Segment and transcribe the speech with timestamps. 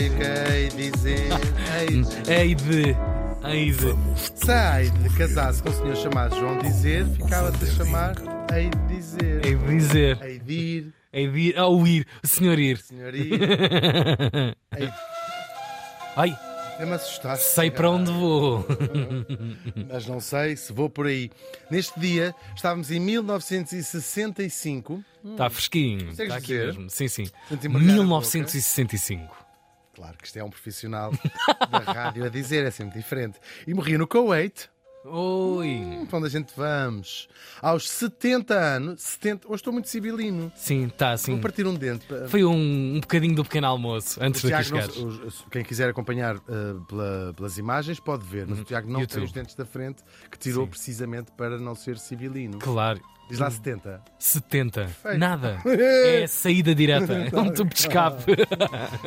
[0.00, 1.28] sei o que hei de dizer.
[2.28, 2.96] Hei de...
[3.42, 3.96] Hei de.
[4.16, 8.14] Se hei de casar-se com um senhor chamado João Dizer, ficava-se a chamar
[8.54, 9.44] Hei de dizer.
[9.44, 10.18] Hei de dizer.
[10.22, 11.58] Hei de ir, Hei de ir.
[11.58, 12.06] Ao ir.
[12.22, 12.78] O senhor ir.
[12.78, 13.32] senhor ir.
[14.76, 14.92] Hei de...
[16.16, 16.36] Ai,
[16.94, 17.44] assustaste.
[17.54, 18.66] sei para onde vou.
[19.90, 21.30] Mas não sei se vou por aí.
[21.70, 25.02] Neste dia, estávamos em 1965.
[25.24, 26.10] Está fresquinho.
[26.10, 26.66] Está aqui dizer?
[26.66, 26.90] mesmo.
[26.90, 27.28] Sim, sim.
[27.48, 29.49] Portanto, embargar a 1965.
[30.00, 31.12] Claro que isto é um profissional
[31.70, 33.38] da rádio a dizer, é sempre diferente.
[33.66, 34.70] E morri no Kuwait.
[35.04, 36.06] Oi.
[36.08, 37.28] Para onde a gente vamos?
[37.60, 40.50] Aos 70 anos, 70, hoje estou muito civilino.
[40.56, 41.32] Sim, está assim.
[41.32, 42.06] Vou partir um dente.
[42.28, 44.94] Foi um, um bocadinho do pequeno almoço antes de chegares.
[45.50, 49.24] quem quiser acompanhar uh, pela- pelas imagens pode ver, mas o Tiago não tem YouTube.
[49.24, 50.70] os dentes da frente que tirou Sim.
[50.70, 52.58] precisamente para não ser civilino.
[52.58, 53.00] Claro.
[53.30, 54.02] Diz lá 70.
[54.18, 54.80] 70.
[54.82, 55.18] Perfeito.
[55.18, 55.58] Nada.
[56.20, 57.12] É saída direta.
[57.32, 58.24] É um tubo de escape.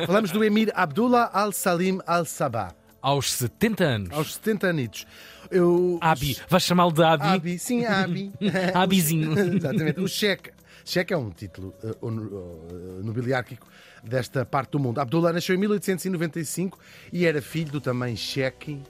[0.06, 4.12] Falamos do Emir Abdullah Al-Salim Al-Sabah, Aos 70 anos.
[4.12, 5.06] aos 70 anitos.
[5.50, 6.36] Eu, Abi.
[6.48, 7.26] Vais chamá-lo de Abi?
[7.26, 8.32] Abi, sim, Abi.
[8.74, 9.38] Abizinho.
[9.38, 10.00] Exatamente.
[10.00, 10.50] O cheque.
[10.84, 13.66] Cheque é um título uh, uh, nobiliárquico
[14.02, 14.98] desta parte do mundo.
[15.00, 16.78] Abdullah nasceu em 1895
[17.12, 18.80] e era filho do também cheque.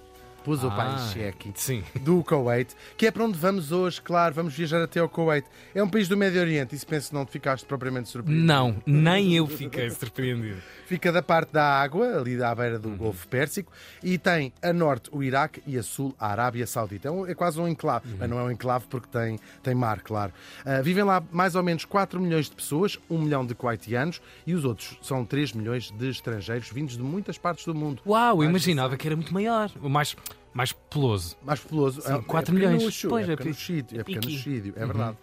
[0.44, 1.52] Pôs o pai Ah, em cheque.
[1.54, 1.82] Sim.
[2.00, 5.46] Do Kuwait, que é para onde vamos hoje, claro, vamos viajar até ao Kuwait.
[5.74, 8.46] É um país do Médio Oriente e se penso não te ficaste propriamente surpreendido.
[8.46, 10.58] Não, nem eu fiquei surpreendido.
[10.86, 13.72] Fica da parte da água, ali à beira do Golfo Pérsico,
[14.02, 17.08] e tem a norte o Iraque e a sul a Arábia Saudita.
[17.08, 20.00] É, um- é quase um enclave, mas não é um enclave porque tem, tem mar,
[20.02, 20.32] claro.
[20.64, 24.52] Ah, vivem lá mais ou menos 4 milhões de pessoas, 1 milhão de kuwaitianos, e
[24.54, 28.02] os outros são 3 milhões de estrangeiros vindos de muitas partes do mundo.
[28.06, 29.70] Uau, eu imaginava que era muito maior.
[29.80, 30.14] Mais,
[30.52, 31.36] mais populoso.
[31.42, 32.00] Mais populoso.
[32.02, 33.02] Sim, é, quatro é milhões.
[33.08, 33.98] Pois, é é pequenuchídio, é.
[33.98, 34.04] Uhum.
[34.04, 35.16] pequenuchídio, é verdade.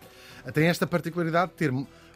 [0.54, 1.72] Tem esta particularidade de ter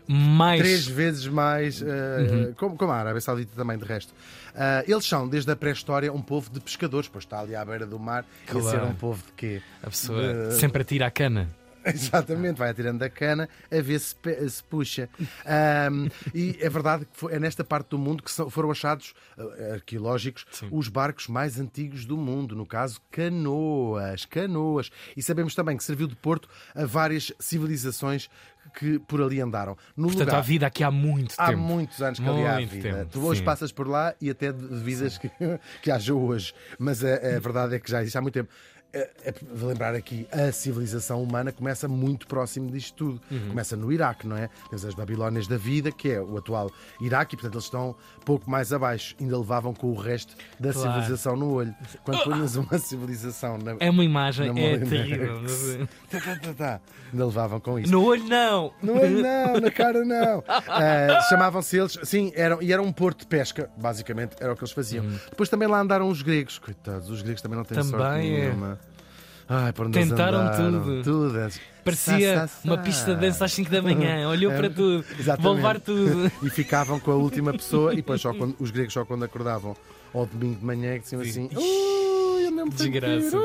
[0.07, 0.59] Mais.
[0.61, 4.13] três vezes mais, eh, como, como a Arábia Saudita também, de resto.
[4.55, 7.85] Ah, eles são, desde a pré-história, um povo de pescadores, pois está ali à beira
[7.85, 8.69] do mar, e Claro.
[8.69, 9.61] ser um povo de quê?
[9.83, 11.49] A pessoa De- sempre atira a cana.
[11.93, 14.15] Exatamente, vai atirando da cana a ver se,
[14.49, 15.07] se puxa.
[15.45, 19.73] Ahm, e é verdade que é nesta parte do mundo que são- foram achados ah,
[19.73, 24.25] arqueológicos os barcos mais antigos do mundo, no caso, canoas.
[24.25, 24.89] Canoas.
[25.15, 28.29] E sabemos também que serviu de porto a várias civilizações
[28.77, 29.77] que por ali andaram.
[29.95, 31.59] No Portanto, lugar, há vida aqui há muito Há tempo.
[31.59, 32.89] muitos anos que ali há Muito vida.
[32.97, 33.45] tempo, tu hoje sim.
[33.45, 35.29] passas por lá e até de vidas que,
[35.83, 36.51] que haja hoje.
[36.79, 38.49] Mas a, a verdade é que já existe há muito tempo.
[38.95, 43.21] É, é lembrar aqui, a civilização humana começa muito próximo disto tudo.
[43.29, 43.49] Uhum.
[43.49, 44.49] Começa no Iraque, não é?
[44.69, 48.49] Temos as Babilónias da vida, que é o atual Iraque, e portanto eles estão pouco
[48.49, 49.13] mais abaixo.
[49.19, 50.87] Ainda levavam com o resto da Claro.
[50.93, 51.75] civilização no olho.
[52.05, 53.75] Quando punhas uma civilização na.
[53.81, 55.41] É uma imagem, é Molinex, terrível.
[56.09, 56.81] tá, tá, tá, tá,
[57.11, 57.91] ainda levavam com isso.
[57.91, 58.73] No olho, não.
[58.81, 60.41] Não é não, na cara não.
[60.47, 64.63] Ah, Chamavam-se eles, sim, eram, e era um porto de pesca, basicamente, era o que
[64.63, 65.05] eles faziam.
[65.29, 68.45] Depois também lá andaram os gregos, coitados, os gregos também não têm sorte Também é.
[68.45, 68.79] nenhuma.
[69.47, 71.03] Ai, por onde Tentaram andaram, tudo.
[71.03, 71.49] tudo.
[71.83, 72.81] Parecia Sa, sa, uma sa.
[72.81, 74.27] pista de dança às 5 da manhã.
[74.29, 75.05] Olhou É, para tudo.
[75.19, 75.43] exatamente.
[75.43, 76.31] Vou levar tudo.
[76.41, 79.75] E ficavam com a última pessoa, e depois só quando, os gregos só quando acordavam
[80.13, 83.37] ao domingo de manhã é que diziam assim: Ui, andei-me a Desgraça.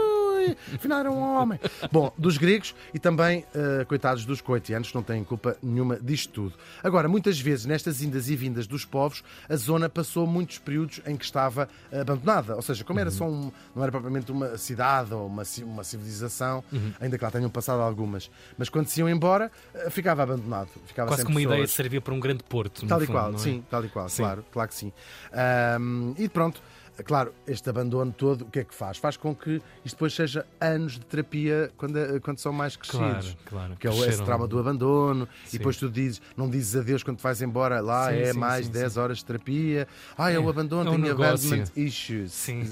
[0.75, 1.59] Afinal era um homem.
[1.91, 6.33] Bom, dos gregos e também, eh, coitados dos coitianos, que não têm culpa nenhuma disto
[6.33, 6.55] tudo.
[6.83, 11.17] Agora, muitas vezes, nestas indas e vindas dos povos, a zona passou muitos períodos em
[11.17, 12.57] que estava abandonada.
[12.57, 16.63] Ou seja, como era só um, não era propriamente uma cidade ou uma, uma civilização,
[17.01, 20.69] ainda que lá tenham passado algumas, mas quando se iam embora, eh, ficava abandonado.
[20.87, 21.77] Ficava Quase como uma ideia de pessoas.
[21.77, 22.87] servir para um grande porto.
[22.87, 23.39] Tal e fundo, qual, é?
[23.39, 24.23] sim, tal e qual, Sim.
[24.23, 24.93] claro, claro que sim.
[25.33, 26.63] Ahm, e pronto,
[27.03, 28.99] claro, este abandono todo, o que é que faz?
[28.99, 33.37] Faz com que isto depois seja anos de terapia quando, quando são mais crescidos.
[33.45, 33.77] Claro, claro.
[33.77, 35.57] Que é o- esse trauma do abandono, Sim.
[35.57, 38.39] e depois tu dizes, não dizes adeus quando te vais embora, lá Sim, é sim,
[38.39, 41.49] mais sim, 10 horas de terapia, ah, é, o abandono, é um tem negócio.
[41.49, 42.33] abandonment issues.
[42.33, 42.63] Sim.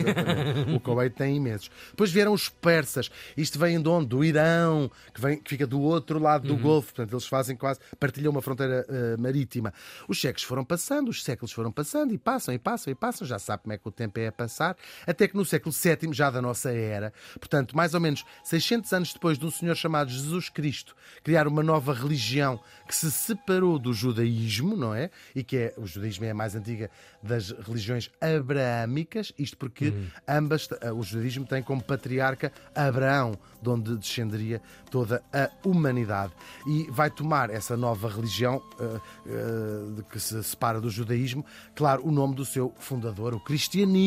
[0.75, 1.71] O Kuwait tem imensos.
[1.91, 4.07] Depois vieram os persas, isto vem de onde?
[4.09, 6.57] Do Irão, que, vem, que fica do outro lado Uhum.
[6.57, 9.73] do Golfo, portanto eles fazem quase, partilham uma fronteira eh, marítima.
[10.09, 13.39] Os séculos foram passando, os séculos foram passando e passam e passam e passam, já
[13.39, 14.77] sabe como é que o tempo é a passar,
[15.07, 19.13] até que no século VII, já da nossa era, portanto, mais ou menos 600 anos
[19.13, 23.93] depois de um senhor chamado Jesus Cristo criar uma nova religião que se separou do
[23.93, 25.11] judaísmo, não é?
[25.35, 26.91] E que é, o judaísmo é a mais antiga
[27.23, 29.93] das religiões abraâmicas, isto porque
[30.27, 36.33] ambas, eh, o judaísmo tem como patriarca Abraão, de onde descenderia toda a humanidade.
[36.67, 41.45] E vai tomar essa nova religião eh, de que se separa do judaísmo,
[41.75, 43.98] claro, o nome do seu fundador, o cristianismo.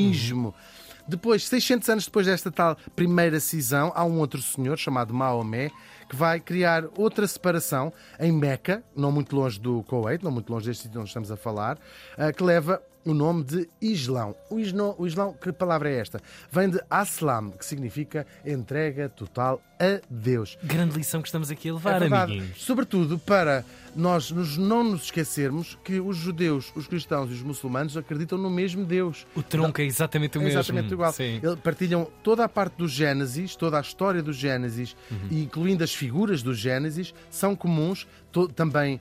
[1.07, 5.71] Depois, 600 anos depois desta tal primeira cisão, há um outro senhor chamado Maomé
[6.07, 10.67] que vai criar outra separação em Meca, não muito longe do Kuwait, não muito longe
[10.67, 11.79] deste sítio onde estamos a falar,
[12.17, 14.35] eh, que leva o nome de Islão.
[14.49, 16.21] O Islão, o Islão, que palavra é esta?
[16.51, 20.57] Vem de Aslam, que significa entrega total a Deus.
[20.63, 22.33] Grande lição que estamos aqui a levar, É verdade.
[22.33, 22.61] amiguinhos.
[22.61, 23.65] Sobretudo para
[23.95, 28.49] nós nos- não nos esquecermos que os judeus, os cristãos e os muçulmanos acreditam no
[28.49, 29.25] mesmo Deus.
[29.35, 30.59] O tronco é exatamente o É mesmo.
[30.59, 31.11] exatamente igual.
[31.11, 31.39] Sim.
[31.41, 35.17] Eles partilham toda a parte do Gênesis, toda a história do Gênesis, Uhum.
[35.31, 38.99] incluindo as figuras do Gênesis, são comuns to- também.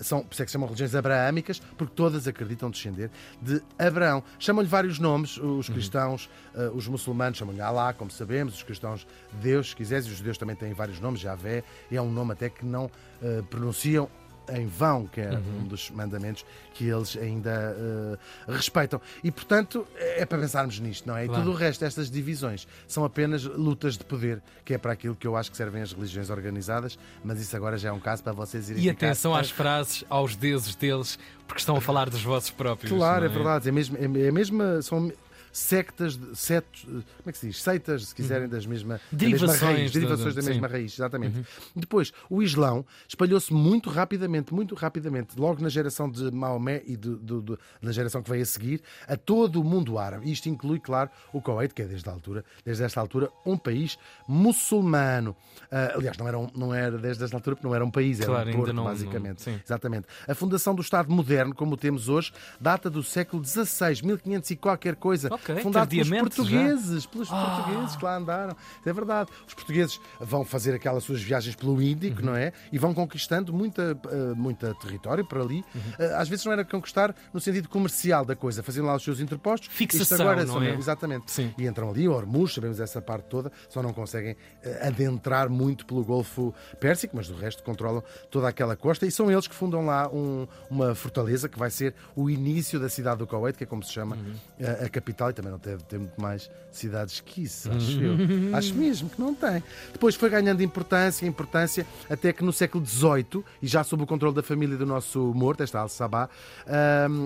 [0.00, 4.22] São, por isso é que se chamam religiões abraâmicas, porque todas acreditam descender de Abraão.
[4.38, 5.74] Chamam-lhe vários nomes, os Uhum.
[5.74, 10.16] cristãos, ah, os muçulmanos chamam-lhe Alá, como sabemos, os cristãos Deus, se quiseres, e os
[10.18, 12.90] judeus também têm vários nomes, Javé, é um nome até que não
[13.22, 14.08] ah, pronunciam
[14.52, 15.60] em vão, que é Uhum.
[15.62, 16.44] um dos mandamentos
[16.74, 18.18] que eles ainda eh,
[18.52, 19.00] respeitam.
[19.22, 21.24] E, portanto, é para pensarmos nisto, não é?
[21.24, 21.42] E Claro.
[21.44, 25.26] tudo o resto, estas divisões, são apenas lutas de poder, que é para aquilo que
[25.26, 28.32] eu acho que servem as religiões organizadas, mas isso agora já é um caso para
[28.32, 32.50] vocês irem E atenção às frases, aos deuses deles, porque estão a falar dos vossos
[32.50, 32.92] próprios.
[32.92, 33.68] Claro, não é verdade.
[33.68, 35.12] É mesmo, é, é mesmo, são
[35.58, 37.62] sectas, de- setos, como é que se diz?
[37.62, 40.92] Seitas, se quiserem, das mesma, da mesma Derivações raiz, da- derivações da- da, mesma raiz,
[40.94, 41.46] exatamente.
[41.76, 47.16] Depois, o Islão espalhou-se muito rapidamente, muito rapidamente, logo na geração de Maomé e do,
[47.16, 50.28] do- do- na geração que veio a seguir, a todo o mundo árabe.
[50.30, 53.96] Isto inclui, claro, o Kuwait, que é desde, a altura, desde esta altura um país
[54.26, 55.36] muçulmano.
[55.70, 58.18] Ah, aliás, não era, um- não era desde esta altura, porque não era um país,
[58.20, 59.40] era Claro, um porto, não- não- basicamente.
[59.42, 59.60] sim.
[59.64, 60.06] Exatamente.
[60.26, 64.56] A fundação do Estado moderno, como o temos hoje, data do século XVI, 1500 e
[64.56, 65.28] qualquer coisa.
[65.50, 66.42] Ok, fundado pelos tardiamente já.
[66.42, 67.62] portugueses, pelos Ah.
[67.64, 68.56] portugueses que lá andaram.
[68.84, 69.30] É verdade.
[69.46, 72.26] Os portugueses vão fazer aquelas suas viagens pelo Índico, Uhum.
[72.26, 72.52] não é?
[72.72, 75.64] E vão conquistando muita, eh, muita território por ali.
[75.74, 75.80] Uhum.
[75.98, 79.20] Eh, Às vezes não era conquistar no sentido comercial da coisa, faziam lá os seus
[79.20, 79.68] interpostos.
[79.72, 80.74] Fixação, Isto agora não são- é?
[80.74, 81.30] Exatamente.
[81.30, 81.52] Sim.
[81.58, 86.02] E entram ali, Hormuz, sabemos essa parte toda, só não conseguem eh, adentrar muito pelo
[86.04, 90.08] Golfo Pérsico, mas do resto controlam toda aquela costa e são eles que fundam lá
[90.08, 93.82] um- uma fortaleza que vai ser o início da cidade do Kuwait, que é como
[93.82, 94.34] se chama Uhum.
[94.60, 98.14] eh, a, capital, também não deve ter muito mais cidades que isso, acho eu.
[98.56, 99.62] Acho mesmo que não tem.
[99.92, 104.34] Depois foi ganhando importância, importância, até que no século XVIII, e já sob o controle
[104.34, 106.28] da família do nosso morto, esta Al-Sabah,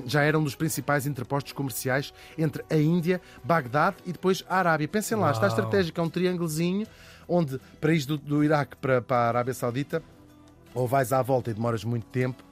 [0.06, 4.88] já era um dos principais interpostos comerciais entre a Índia, Bagdade e depois a Arábia.
[4.88, 5.50] Pensem lá, está Uau.
[5.56, 6.86] estratégica, é um triângulozinho,
[7.28, 10.02] onde para ir do, do Iraque para, para a Arábia Saudita,
[10.74, 12.42] ou vais à volta e demoras muito tempo,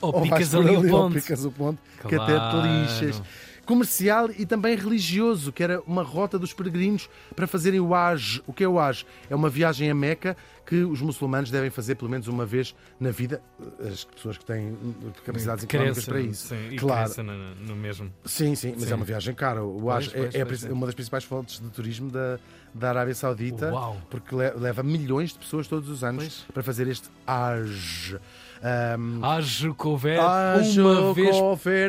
[0.00, 1.14] Ou ou picas ali o ponto.
[1.14, 1.78] picas o ponto,
[2.08, 2.62] que até te Claro.
[2.66, 3.22] lixas.
[3.68, 7.06] Comercial e também religioso, que era uma rota dos peregrinos
[7.36, 8.42] para fazerem o Hajj.
[8.46, 9.04] O que é o Hajj?
[9.28, 10.34] É uma viagem a Meca
[10.64, 13.42] que os muçulmanos devem fazer pelo menos uma vez na vida,
[13.86, 14.74] as pessoas que têm
[15.22, 16.48] capacidades económicas para isso.
[16.48, 17.04] sim, e claro.
[17.04, 18.10] cresce no, no mesmo.
[18.24, 18.92] Sim, sim, mas Sim.
[18.92, 19.62] é uma viagem cara.
[19.62, 20.68] O Hajj é, é sim.
[20.70, 22.38] uma das principais fontes de turismo da,
[22.74, 23.98] da Arábia Saudita, Uau.
[24.08, 26.44] porque le- leva milhões de pessoas todos os anos Pois.
[26.54, 28.16] para fazer este Hajj.
[28.62, 31.36] Ahm, Haja que houver Haja uma vez.
[31.36, 31.42] por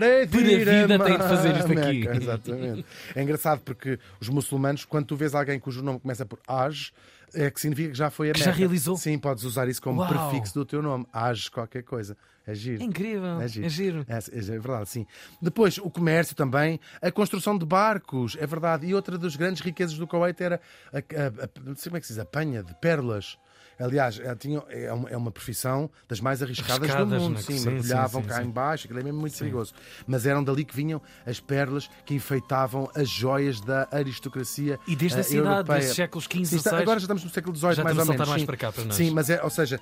[0.04, 2.18] a vida tem de fazer isto Meca, aqui.
[2.24, 2.86] Exatamente.
[3.16, 6.92] É engraçado porque os muçulmanos, quando tu vês alguém cujo nome começa por Hajj,
[7.34, 8.52] é que significa que já foi a Que Meca.
[8.52, 8.98] já realizou.
[8.98, 10.10] Sim, podes usar isso como Uau.
[10.30, 11.06] prefixo do teu nome.
[11.14, 12.16] Hajj qualquer coisa.
[12.48, 12.82] É giro.
[12.82, 13.40] É incrível.
[13.42, 13.70] É É giro.
[13.70, 14.06] giro.
[14.08, 15.06] É, é verdade, sim.
[15.40, 18.88] Depois, o comércio também, a construção de barcos, é verdade.
[18.88, 20.60] E outra das grandes riquezas do Kuwait era,
[20.92, 23.38] a, a- a- não sei como é que se diz, a panha de pérolas.
[23.80, 27.36] Aliás, é, tinha- é uma, é uma profissão das mais arriscadas, Arriscadas, do mundo.
[27.36, 27.42] né?
[27.42, 28.48] Sim, Sim, mergulhavam sim, cá sim, sim.
[28.50, 29.74] embaixo, aquilo é mesmo muito perigoso.
[30.06, 35.18] Mas eram dali que vinham as pérolas que enfeitavam as joias da aristocracia E desde
[35.18, 35.80] a eh, cidade, europeia.
[35.80, 36.76] desde séculos XV, Sim, XVI.
[36.76, 38.28] agora já estamos no século XVIII, mais ou a menos.
[38.28, 38.46] mais sim.
[38.46, 38.96] para cá, para nós.
[38.96, 39.80] Sim, mas é, ou seja,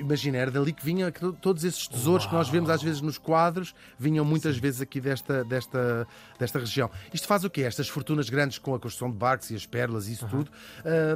[0.00, 3.74] imagina, era dali que vinham todos esses tesouros que nós vemos às vezes nos quadros,
[3.98, 6.06] vinham muitas vezes aqui desta, desta,
[6.38, 6.90] desta região.
[7.12, 7.62] Isto faz o quê?
[7.62, 10.50] Estas fortunas grandes com a construção de barcos e as pérolas e isso tudo,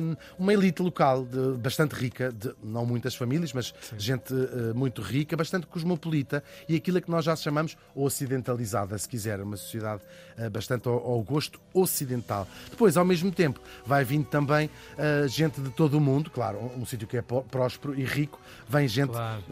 [0.01, 5.01] hum, uma elite local de- bastante rica, de não muitas famílias, mas gente eh, muito
[5.03, 10.03] rica, bastante cosmopolita e aquilo a que nós já chamamos ocidentalizada, se quiser, uma sociedade
[10.37, 12.47] eh, bastante ao, ao gosto ocidental.
[12.71, 16.83] Depois, ao mesmo tempo, vai vindo também eh, gente de todo o mundo, claro, um,
[16.83, 19.43] um sítio que é pró- próspero e rico, vem gente Claro.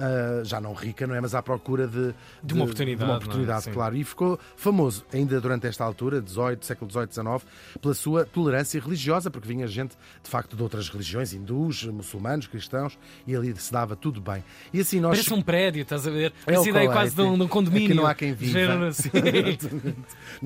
[0.44, 1.20] já não rica, não é?
[1.20, 3.16] Mas à procura de, De uma oportunidade, de uma é?
[3.16, 3.72] oportunidade, Sim.
[3.72, 3.96] claro.
[3.96, 7.44] E ficou famoso, ainda durante esta altura, 18, século XVIII, XIX,
[7.80, 12.98] pela sua tolerância religiosa, porque vinha gente, de facto, de outras religiões, hindus, muçulmanos, cristãos,
[13.26, 14.42] e ali se dava tudo bem.
[14.72, 15.12] E assim nós.
[15.18, 16.32] Parece um prédio, estás a ver?
[16.46, 17.86] É Essa ideia quase de um, de um condomínio.
[17.88, 18.52] Aqui não há quem viva.
[18.52, 19.10] Género assim.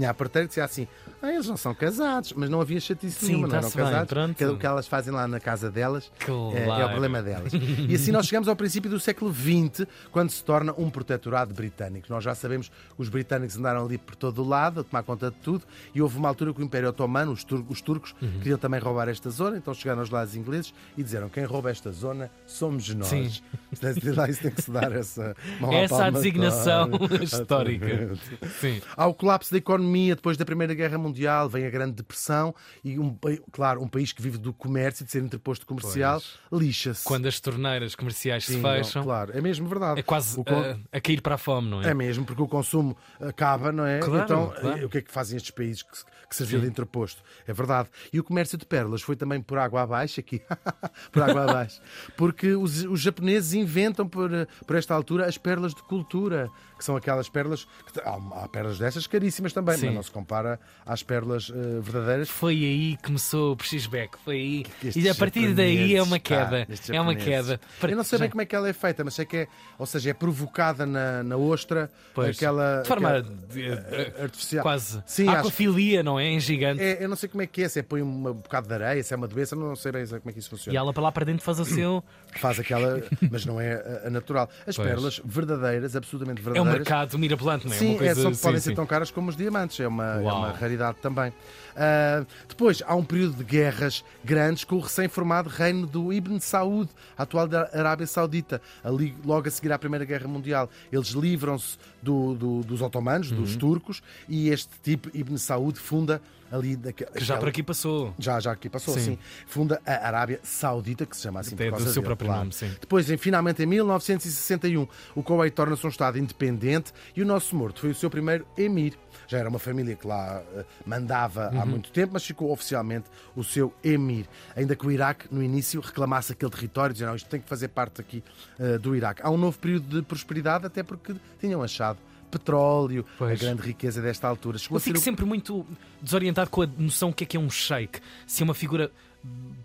[0.09, 0.87] A porteira que dizia assim:
[1.23, 4.37] ah, eles não são casados, mas não havia chatice Sim, nenhuma, não eram bem, casados.
[4.37, 6.89] Que é o que elas fazem lá na casa delas é, é o Claro.
[6.91, 7.53] problema delas.
[7.89, 12.07] E assim nós chegamos ao princípio do século XX, quando se torna um protetorado britânico.
[12.11, 15.31] Nós já sabemos que os britânicos andaram ali por todo o lado, a tomar conta
[15.31, 15.65] de tudo,
[15.95, 18.39] e houve uma altura que o Império Otomano, os, tur- os turcos, Uhum.
[18.39, 21.91] queriam também roubar esta zona, então chegaram lá os ingleses e disseram: quem rouba esta
[21.91, 22.00] zona
[22.47, 23.09] somos nós.
[23.09, 23.31] Sim.
[24.17, 25.35] Lá isso tem que se dar essa,
[25.73, 26.91] Essa a designação
[27.23, 28.15] histórica.
[28.61, 28.81] Sim.
[28.97, 32.55] Há o colapso da economia depois da Primeira Guerra Mundial, vem a Grande Depressão
[32.85, 33.17] e, um,
[33.53, 36.21] claro, um país que vive do comércio e de ser interposto comercial
[36.53, 37.05] lixa-se.
[37.05, 40.01] Quando as torneiras comerciais se Sim, fecham, Claro, é mesmo verdade.
[40.01, 41.91] é quase O uh, a cair para a fome, não é?
[41.91, 44.01] É mesmo, porque o consumo acaba, não é?
[44.01, 44.87] Claro, então, claro.
[44.87, 47.23] o que é que fazem estes países que, se- que serviam de interposto?
[47.47, 47.89] É verdade.
[48.13, 50.41] E o comércio de pérolas foi também por água abaixo aqui.
[51.13, 51.81] por água abaixo.
[52.17, 54.31] Porque os, os japoneses inventam por,
[54.67, 57.67] por esta altura as pérolas de cultura, que são aquelas pérolas.
[57.93, 59.87] Que, há, há pérolas dessas caríssimas também, Sim.
[59.87, 62.29] mas não se compara às pérolas eh, verdadeiras.
[62.29, 64.17] Foi aí que começou o Prechisbeck.
[64.25, 64.67] Foi aí.
[64.97, 66.67] E a partir daí é uma queda.
[66.69, 67.61] estes é uma queda.
[67.83, 69.87] Eu não sei bem como é que ela é feita, mas sei que é, ou
[69.87, 72.37] seja, é provocada na, na ostra Pois.
[72.37, 74.63] aquela, De forma aquela- artificial.
[74.63, 75.03] quase.
[75.07, 76.25] Sim, Aquafilia, não é?
[76.27, 76.83] Em gigante.
[76.83, 79.03] É, eu não sei como é que é, se é põe um bocado de areia,
[79.03, 80.79] se é uma doença, não sei bem como é que isso E funciona.
[80.79, 82.05] ela para lá para dentro faz o seu.
[82.37, 83.73] Faz aquela, mas não é
[84.05, 84.49] a, a natural.
[84.65, 84.89] As Pois.
[84.89, 86.79] pérolas verdadeiras, absolutamente É um verdadeiras.
[86.79, 87.77] mercado mirabolante, não é?
[87.77, 88.71] Sim, uma coisa, é, só que sim, podem sim.
[88.71, 91.33] ser tão caras como os diamantes, é uma, é uma raridade também.
[91.77, 96.89] Ah, depois, há um período de guerras grandes com o recém-formado reino do Ibn Saud,
[97.19, 100.71] atual da Arábia Saudita, ali logo a seguir à Primeira Guerra Mundial.
[100.93, 103.39] Eles livram-se do- do- dos otomanos, Uhum.
[103.41, 106.77] dos turcos, e este tipo, Ibn Saud, funda ali...
[106.77, 108.15] daque- Que já por aqui passou.
[108.19, 109.01] já, já aqui passou, Sim.
[109.01, 109.19] sim.
[109.47, 112.27] Funda a Arábia Saudita, que se chama assim Até por do causa seu dele, próprio
[112.29, 112.41] claro.
[112.41, 112.71] nome, sim.
[112.81, 117.81] Depois, em, finalmente, em 1961, o Kuwait torna-se um Estado independente e o nosso morto
[117.81, 118.99] foi o seu primeiro emir.
[119.27, 121.61] Já era uma família que lá eh, mandava Uhum.
[121.61, 124.27] há muito tempo, mas ficou oficialmente o seu emir.
[124.57, 127.69] Ainda que o Iraque, no início, reclamasse aquele território, dizendo, não, isto tem que fazer
[127.69, 128.23] parte aqui
[128.59, 129.21] eh, do Iraque.
[129.23, 131.99] Há um novo período de prosperidade, até porque tinham achado
[132.31, 133.39] petróleo, Pois.
[133.41, 134.59] a grande riqueza desta altura.
[134.59, 135.67] Chegou Eu fico sempre muito
[136.01, 138.01] desorientado com a noção do que é que é um sheik.
[138.27, 138.91] Se é uma figura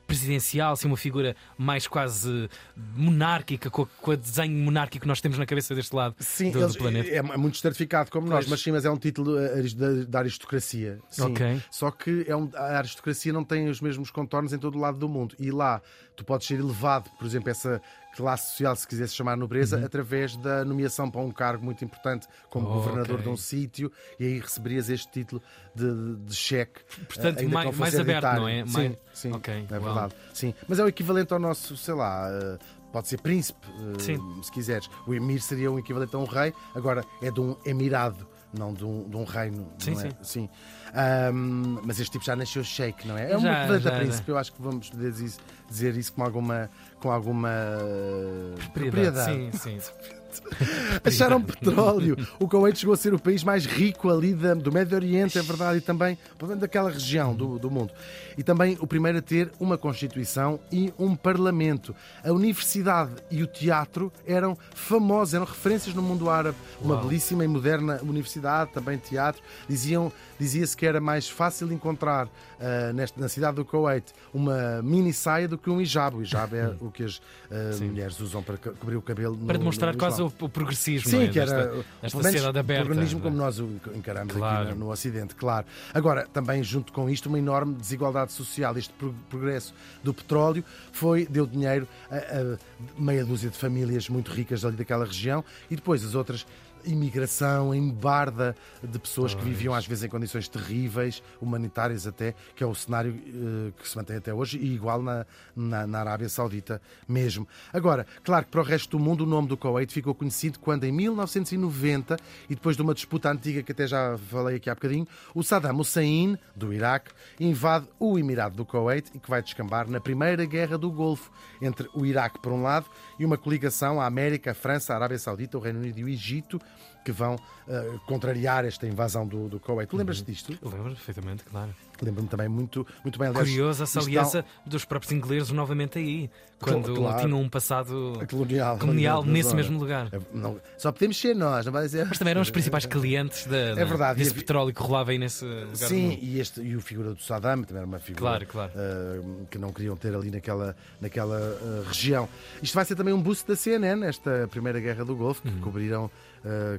[0.07, 2.49] presidencial, é uma figura mais quase
[2.95, 6.59] monárquica, com, com o desenho monárquico que nós temos na cabeça deste lado Sim, do,
[6.61, 7.09] eles- do planeta.
[7.09, 8.49] é, é muito estratificado como nós, Pois.
[8.49, 9.63] mas sim, mas é um título eh,
[10.07, 10.99] da, aristocracia.
[11.09, 11.23] Sim.
[11.23, 11.61] Ok.
[11.71, 14.97] Só que é um- a aristocracia não tem os mesmos contornos em todo o lado
[14.97, 15.35] do mundo.
[15.39, 15.81] E lá
[16.15, 17.81] tu podes ser elevado, por exemplo, essa
[18.15, 22.65] classe social, se quisesse chamar nobreza, através da nomeação para um cargo muito importante como
[22.65, 22.71] Uhum.
[22.71, 23.23] Oh, governador ok.
[23.23, 25.41] de um sítio, e aí receberias este título
[25.75, 26.79] de, de cheque.
[27.09, 28.65] Portanto, eh, mais- mais aberto, não é?
[28.65, 30.13] Sim, Mais- sim, É verdade.
[30.33, 32.57] Sim, mas é o equivalente ao nosso, sei lá, eh,
[32.91, 34.41] pode ser príncipe, eh, Sim.
[34.41, 34.89] se quiseres.
[35.05, 38.85] O emir seria um equivalente a um rei, agora é de um emirado, não de
[38.85, 39.67] um, de um reino.
[39.77, 40.03] Sim, não é?
[40.03, 40.15] sim.
[40.21, 40.49] sim.
[40.93, 43.31] Ahm, mas este tipo já nasceu sheik, não é?
[43.31, 44.33] É um equivalente a príncipe, já.
[44.33, 46.69] eu acho que vamos poder dizer isso, dizer isso com alguma,
[47.01, 49.51] com alguma eh, Propriedade.
[49.51, 49.91] Sim, sim.
[51.03, 52.15] Acharam petróleo.
[52.39, 55.77] O Kuwait chegou a ser o país mais rico ali do Médio Oriente, é verdade,
[55.79, 57.91] e também pelo menos daquela região do, do mundo.
[58.37, 61.95] E também o primeiro a ter uma Constituição e um Parlamento.
[62.23, 66.57] A universidade e o teatro eram famosos, eram referências no mundo árabe.
[66.81, 67.03] Uma Uau.
[67.05, 69.41] belíssima e moderna universidade, também teatro.
[69.69, 72.27] Diziam, dizia-se que era mais fácil encontrar
[72.59, 76.17] ah, nesta, na cidade do Kuwait uma mini saia do que um hijab.
[76.17, 79.35] O hijab é o que as ah, mulheres usam para co- cobrir o cabelo.
[79.37, 81.27] no- Para demonstrar no quase O, o progressismo Sim, é?
[81.27, 82.89] que era desta, desta sociedade aberta.
[82.89, 83.45] organismo como não é?
[83.47, 84.69] nós o encaramos Claro.
[84.69, 85.65] aqui no, no Ocidente, claro.
[85.93, 88.77] Agora, também junto com isto, uma enorme desigualdade social.
[88.77, 92.57] Este pro- progresso do petróleo foi, deu dinheiro a, a
[93.01, 96.45] meia dúzia de famílias muito ricas ali daquela região e depois as outras
[96.85, 102.67] imigração, embarda de pessoas que viviam às vezes em condições terríveis, humanitárias até, que é
[102.67, 105.25] o cenário eh, que se mantém até hoje e igual na,
[105.55, 107.47] na, na Arábia Saudita mesmo.
[107.73, 110.83] Agora, claro que para o resto do mundo o nome do Kuwait ficou conhecido quando
[110.83, 112.17] em 1990
[112.49, 115.79] e depois de uma disputa antiga que até já falei aqui há bocadinho, o Saddam
[115.79, 120.77] Hussein, do Iraque, invade o Emirado do Kuwait e que vai descambar na Primeira Guerra
[120.77, 122.85] do Golfo entre o Iraque por um lado
[123.19, 126.09] e uma coligação a América, a França, a Arábia Saudita, o Reino Unido e o
[126.09, 126.59] Egito
[127.05, 129.87] que vão eh, contrariar esta invasão do, do Kuwait.
[129.89, 130.57] Tu lembras disto?
[130.61, 131.69] Eu lembro perfeitamente, claro.
[132.01, 133.29] Lembro-me também muito, muito bem.
[133.29, 137.21] Aliás, Curiosa essa aliança dos próprios ingleses novamente aí, quando Claro.
[137.21, 139.61] tinham um passado colonial, colonial nesse zona.
[139.61, 140.09] mesmo lugar.
[140.11, 142.05] É, não- só podemos ser nós, não vai dizer.
[142.05, 145.17] Mas também eram os principais clientes da, É verdade, desse e petróleo que rolava aí
[145.17, 145.75] nesse lugar.
[145.87, 148.71] Sim, e, este, e o figura do Saddam também era uma figura Claro, claro.
[148.75, 152.27] ah, que não queriam ter ali naquela, naquela ah, região.
[152.61, 155.61] Isto vai ser também um boost da CNN, esta primeira guerra do Golfo, que Uhum.
[155.61, 156.11] cobriram,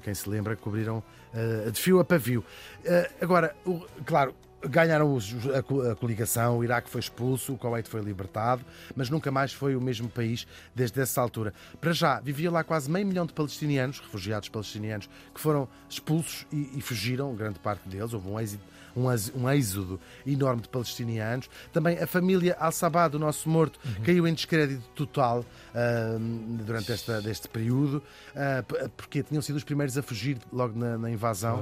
[0.03, 1.03] quem se lembra, cobriram
[1.35, 2.45] ah, de fio a pavio.
[2.87, 3.55] Ah, agora,
[4.05, 4.35] claro.
[4.69, 5.19] ganharam
[5.59, 8.65] a coligação, o Iraque foi expulso, o Kuwait foi libertado,
[8.97, 11.53] mas nunca mais foi o mesmo país desde essa altura.
[11.81, 16.79] Para já, vivia lá quase meio milhão de palestinianos, refugiados palestinianos, que foram expulsos e,
[16.79, 18.76] e fugiram, grande parte deles, houve um êxito.
[18.97, 19.09] Um,
[19.43, 21.51] um êxodo enorme de palestinianos.
[21.73, 27.47] Também a família Al-Sabah, do nosso morto, caiu em descrédito total ah, durante esta, deste
[27.47, 28.03] período,
[28.67, 31.59] p- porque tinham sido os primeiros a fugir logo na, na invasão.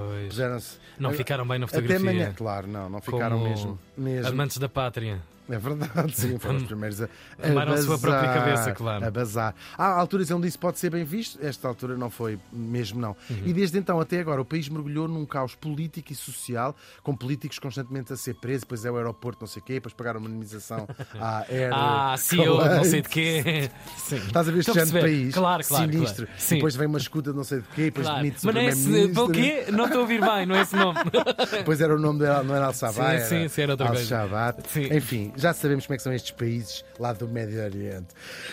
[0.98, 2.10] Não ficaram bem na até fotografia.
[2.10, 3.78] amanhã, claro, não, não ficaram mesmo.
[3.98, 4.28] mesmo.
[4.28, 5.20] Amantes da pátria.
[5.48, 9.04] É verdade, sim, foram os primeiros a, a a sua bazar, própria cabeça, claro.
[9.06, 9.54] A bazar.
[9.76, 13.10] Há alturas onde isso pode ser bem visto, esta altura não foi mesmo, não.
[13.28, 13.42] Uhum.
[13.44, 17.58] E desde então até agora o país mergulhou num caos político e social, com políticos
[17.58, 20.28] constantemente a ser presos, depois é o aeroporto, não sei o quê, depois pagaram uma
[20.28, 20.88] indemnização
[21.20, 21.70] à Air.
[21.74, 23.70] Ah, CEO, não sei de quê.
[23.98, 24.16] Sim.
[24.16, 26.26] Estás a ver este género de país Claro, claro, sinistro.
[26.26, 26.40] claro.
[26.40, 26.54] Sim.
[26.54, 28.22] Depois vem uma escuta de não sei de quê, depois Claro.
[28.22, 28.82] demite-se Mas o não é esse.
[28.82, 29.24] primeiro-ministro.
[29.24, 29.64] Para o quê?
[29.72, 30.98] Não estou a ouvir bem, não é esse nome.
[31.52, 34.18] Depois era o nome dela, não era Al-Sabah, Sim, sim, sim, era outra coisa.
[34.20, 34.62] Al-Shabaab.
[34.68, 34.94] Sim.
[34.94, 38.08] Enfim, já sabemos como é que são estes países lá do Médio Oriente.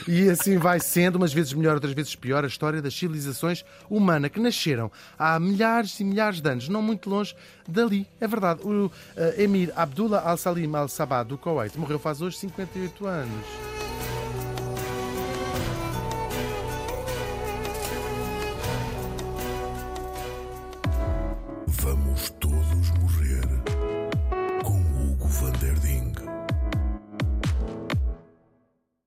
[0.07, 4.31] E assim vai sendo, umas vezes melhor, outras vezes pior, a história das civilizações humanas
[4.31, 7.35] que nasceram há milhares e milhares de anos, não muito longe
[7.67, 8.07] dali.
[8.19, 13.80] É verdade, o eh, Emir Abdullah Al-Salim Al-Sabah do Kuwait morreu faz hoje 58 anos.